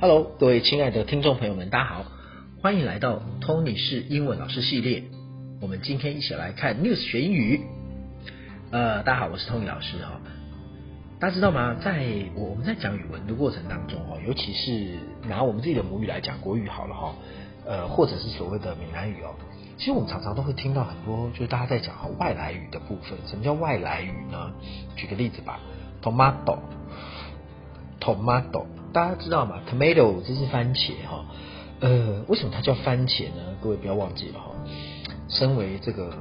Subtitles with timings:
[0.00, 2.04] Hello，各位亲爱的听众朋友们，大家好，
[2.62, 5.02] 欢迎来到 Tony 是英文老师系列。
[5.60, 7.62] 我们今天一起来看 news 学英语。
[8.70, 10.20] 呃，大家好，我是 Tony 老师哈。
[11.18, 11.74] 大家知道吗？
[11.82, 12.06] 在
[12.36, 17.16] 我们在讲语文的过程当中哦，尤其是拿我们自己的母语来讲国语好了哈，
[17.66, 19.34] 呃，或者是所谓的闽南语哦，
[19.78, 23.18] 其实我们常常都会听到很多，就是大家在讲哈外来语的部分。
[23.26, 24.52] 什么叫外来语呢？
[24.94, 25.58] 举个例子吧
[26.00, 28.64] ，tomato，tomato。
[28.98, 31.24] 大家知道吗？Tomato 这是番茄哈，
[31.78, 33.54] 呃，为什么它叫番茄呢？
[33.62, 34.50] 各位不要忘记了哈。
[35.28, 36.12] 身为这个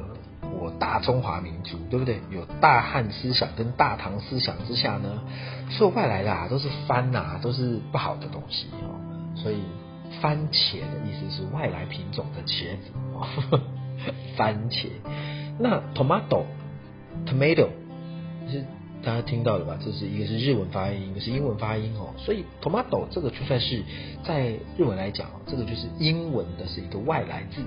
[0.62, 2.20] 我大中华民族，对不对？
[2.30, 5.24] 有大汉思想跟大唐思想之下呢，
[5.72, 8.94] 受外来的啊都是番呐，都是不好的东西哦。
[9.36, 9.58] 所以
[10.22, 13.26] 番茄的意思是外来品种的茄子哦，
[14.38, 14.90] 番茄。
[15.58, 17.70] 那 tomato，tomato
[18.48, 18.64] 是。
[19.08, 19.80] 大家听到了吧？
[19.82, 22.14] 这是一个是日文发音，一个是英文发音哦。
[22.18, 23.82] 所以 tomato 这个就算是
[24.22, 27.64] 在日文来讲，这个就是英文的是一个外来字，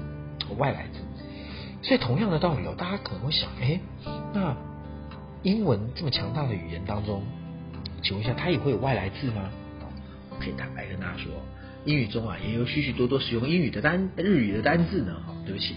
[0.58, 1.00] 外来字。
[1.80, 3.80] 所以同样的道理哦，大家可能会想，哎，
[4.34, 4.54] 那
[5.42, 7.22] 英文这么强大的语言当中，
[8.02, 9.48] 请问一下，它也会有外来字吗？
[10.28, 11.32] 我可以坦白跟大家说，
[11.86, 15.14] 英语中啊，也有许许多多使用英语的单日语的单字呢。
[15.26, 15.74] 哈，对不起。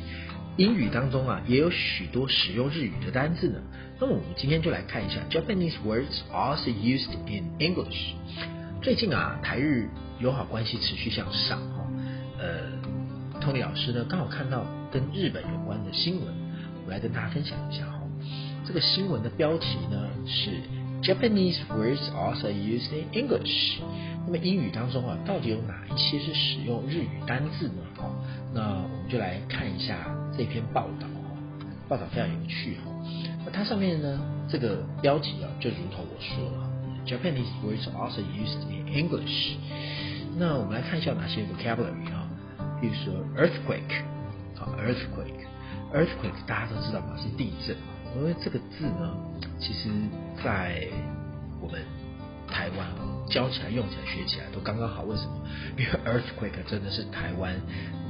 [0.56, 3.60] 英语当中啊，也有许多使用日语的单字呢。
[4.00, 8.14] 那么我们今天就来看一下 Japanese words also used in English。
[8.82, 11.88] 最近啊，台日友好关系持续向上哈。
[12.38, 16.28] 呃，Tony 老师呢刚好看到跟日本有关的新闻，
[16.86, 18.00] 我来跟大家分享一下哈。
[18.66, 20.52] 这个新闻的标题呢是
[21.02, 23.80] Japanese words also used in English。
[24.26, 27.82] 那么英语当中啊，到底有哪一些是使用日语单字呢？
[28.54, 29.98] 那我们就来看一下。
[30.36, 31.06] 这篇报道，
[31.88, 32.92] 报道非常有趣哈。
[33.46, 36.68] 那它上面呢，这个标题啊，就如同我说了
[37.06, 39.58] ，Japanese words also used in English。
[40.36, 42.28] 那我们来看一下哪些 vocabulary 啊，
[42.82, 44.02] 比如说 earthquake，
[44.60, 47.78] 啊 earthquake，earthquake 大家都知道嘛，是地震。
[48.18, 49.16] 因为这个字呢，
[49.60, 49.88] 其实
[50.44, 50.88] 在
[51.62, 51.80] 我们
[52.48, 52.88] 台湾
[53.30, 55.04] 教起来、用起来、学起来都刚刚好。
[55.04, 55.48] 为什么？
[55.78, 57.54] 因为 earthquake 真的是台湾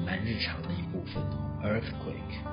[0.06, 1.24] 蛮日常的一部分。
[1.64, 2.44] Earthquake。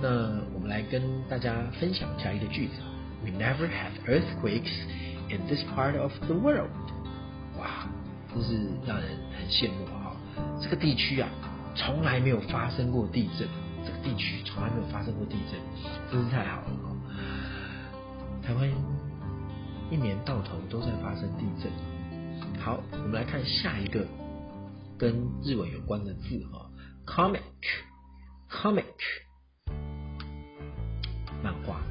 [0.00, 2.74] 那我们来跟大家分享一下一个句子
[3.22, 4.72] ：We never have earthquakes
[5.28, 6.70] in this part of the world。
[7.58, 7.86] 哇，
[8.32, 10.16] 真是让人很羡慕啊！
[10.62, 11.28] 这个地区啊，
[11.74, 13.46] 从来没有发生过地震。
[13.84, 15.60] 这个地区从来没有发生过地震，
[16.10, 16.72] 真是太好了！
[18.42, 18.70] 台湾
[19.90, 21.70] 一年到头都在发生地震。
[22.58, 24.06] 好，我们来看下一个
[25.02, 25.10] 跟
[25.42, 26.70] 日文有关的字哈
[27.04, 27.40] ，comic。
[28.48, 28.84] Comic，
[31.42, 31.82] 漫画。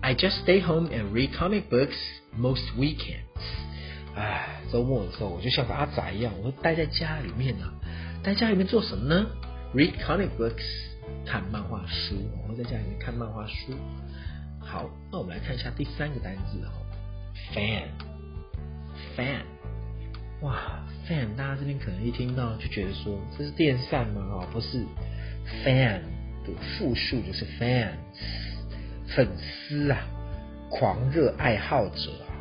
[0.00, 1.96] I just stay home and read comic books
[2.38, 3.24] most weekends。
[4.14, 7.66] 唉，周末的时候我就像个阿宅一样，我会待在家里面呢。
[8.22, 9.26] 待家里面做什么呢
[9.74, 10.62] ？Read comic books，
[11.26, 12.14] 看漫画书。
[12.44, 13.72] 我会在家里面看漫画书。
[14.60, 16.70] 好，那我们来看一下第三个单字哦
[17.52, 19.42] ，fan，fan。
[20.42, 24.20] 哇，fan，大家这边可能一听到就觉得说这是电扇吗？
[24.30, 24.84] 哦，不是。
[25.64, 26.00] fan
[26.44, 27.92] 的复数就是 fans，
[29.14, 30.04] 粉丝啊，
[30.68, 32.34] 狂热爱好者啊。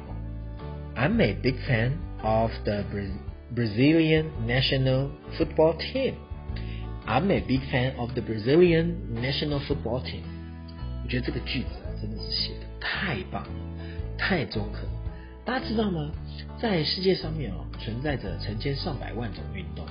[0.96, 1.92] I'm a big fan
[2.24, 2.84] of the
[3.54, 6.16] Brazilian national football team.
[7.06, 10.24] I'm a big fan of the Brazilian national football team.
[11.04, 11.68] 我觉得这个句子
[12.02, 13.50] 真的是写的太棒了，
[14.18, 14.95] 太中肯了。
[15.46, 16.10] 大家知道吗？
[16.60, 19.86] 在世界上面哦，存在着成千上百万种运动。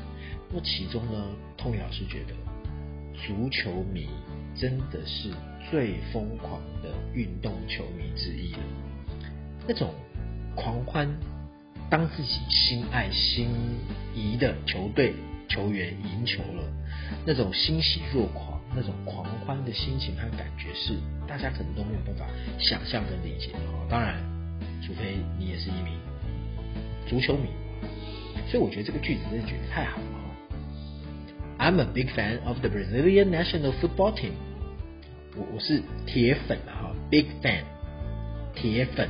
[0.50, 1.24] 那么其中呢，
[1.56, 2.34] 通宇老师觉得。
[3.26, 4.08] 足球迷
[4.54, 5.30] 真的是
[5.70, 8.58] 最疯狂的运动球迷之一了。
[9.66, 9.94] 那种
[10.56, 11.08] 狂欢，
[11.88, 13.48] 当自己心爱心
[14.14, 15.14] 仪的球队
[15.48, 16.64] 球员赢球了，
[17.24, 20.94] 那种欣喜若狂，那种狂欢的心情和感觉，是
[21.26, 22.26] 大家可能都没有办法
[22.58, 23.58] 想象跟理解的。
[23.88, 24.20] 当然，
[24.86, 25.98] 除非你也是一名
[27.06, 27.48] 足球迷。
[28.48, 30.04] 所以我觉得这个句子真的觉得太好了。
[31.58, 34.32] I'm a big fan of the Brazilian national football team。
[35.36, 37.64] 我我是铁粉啊哈，big fan，
[38.54, 39.08] 铁粉，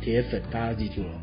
[0.00, 1.20] 铁粉，大家记住了，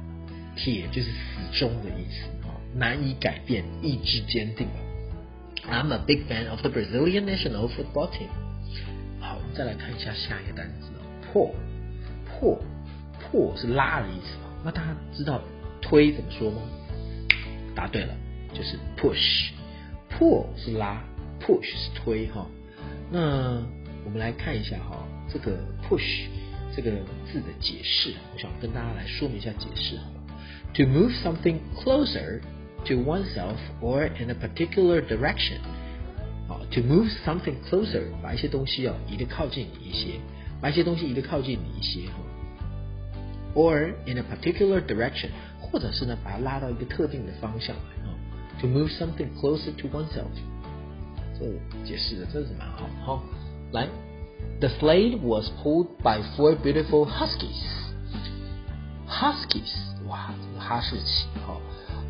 [0.55, 4.67] 铁就是死忠的意思啊，难以改变，意志坚定。
[5.69, 8.29] I'm a big fan of the Brazilian national football team。
[9.19, 10.91] 好，我们再来看一下下一个单词
[11.31, 11.51] ，pull，
[12.25, 12.59] 破，
[13.31, 15.41] 破是拉的意思那大家知道
[15.81, 16.61] 推怎么说吗？
[17.75, 18.15] 答对了，
[18.53, 19.51] 就是 push。
[20.09, 21.01] pull 是拉
[21.39, 22.47] ，push 是推哈。
[23.11, 23.61] 那
[24.03, 26.25] 我们来看一下哈，这个 push
[26.75, 26.91] 这个
[27.31, 30.03] 字的解释，我想跟大家来说明一下解释哈。
[30.73, 32.41] To move something closer
[32.85, 35.59] to oneself or in a particular direction.
[36.49, 40.19] 啊，to move something closer，把一些东西哦移得靠近你一些，
[40.61, 42.15] 把一些东西移得靠近你一些哈。
[43.56, 45.28] Or in a particular direction，
[45.60, 48.14] 或者是呢把它拉到一个特定的方向来哈。
[48.60, 50.30] To move something closer to oneself，
[51.38, 51.46] 这
[51.84, 53.22] 解释的真是蛮好哈。
[53.72, 53.88] 来，
[54.60, 57.62] The sled was pulled by four beautiful huskies.
[59.06, 59.72] Huskies，
[60.06, 61.60] 哇，这个哈士奇哈，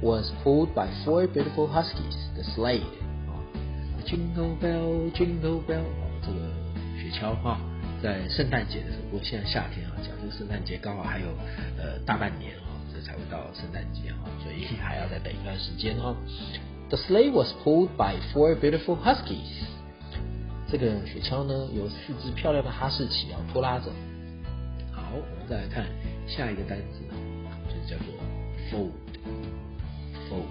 [0.00, 2.16] was pulled by four beautiful huskies.
[2.34, 2.82] The sled，
[3.26, 3.34] 啊，
[4.06, 5.84] Jingle bell, jingle bell，
[6.22, 6.38] 这个
[7.00, 7.58] 雪橇哈，
[8.01, 11.27] 在圣诞节的时候，不过现在夏天啊，讲这个圣诞节刚好还有
[11.77, 16.15] 呃大半年啊，这才会到圣诞节啊，所以还要再等一段时间哈。
[16.89, 19.65] The sleigh was pulled by four beautiful huskies.
[20.69, 23.91] 这个雪橇呢，有四只漂亮的哈士奇啊拖拉着。
[24.91, 25.85] 好，我们再来看
[26.27, 27.03] 下一个单词，
[27.67, 28.13] 就是叫做
[28.69, 30.45] fold，fold。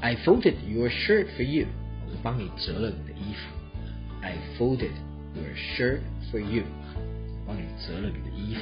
[0.00, 1.66] I folded your shirt for you，
[2.06, 3.61] 我帮你折了你的衣服。
[4.22, 4.92] I folded
[5.34, 5.98] your shirt
[6.30, 6.62] for you，
[7.44, 8.60] 帮你折了你的衣服。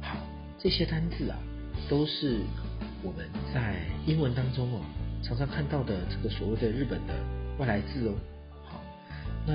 [0.00, 0.16] 好，
[0.58, 1.38] 这些单字啊，
[1.88, 2.38] 都是
[3.02, 3.76] 我们在
[4.06, 4.80] 英文当中哦
[5.22, 7.14] 常常看到的这个所谓的日本的。
[7.58, 8.14] 外来字哦，
[8.64, 8.80] 好，
[9.46, 9.54] 那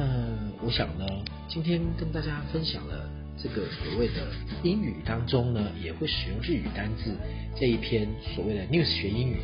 [0.64, 1.06] 我想呢，
[1.50, 3.10] 今天跟大家分享了
[3.42, 4.28] 这个所谓的
[4.62, 7.16] 英语当中呢，也会使用日语单字
[7.60, 9.38] 这一篇所谓的 news 学英语。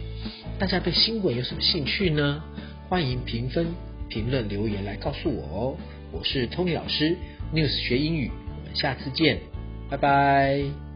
[0.59, 2.43] 大家对新闻有什么兴趣呢？
[2.89, 3.65] 欢迎评分、
[4.13, 5.77] 评论、留言来告诉我哦。
[6.11, 7.17] 我是 Tony 老师
[7.51, 9.39] ，news 学英语，我们下次见，
[9.89, 10.92] 拜拜。